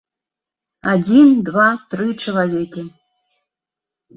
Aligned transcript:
Адзін, 0.93 1.27
два, 1.49 1.67
тры 1.91 2.07
чалавекі. 2.25 2.87